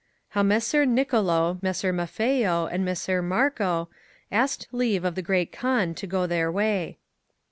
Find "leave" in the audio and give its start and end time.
4.71-5.03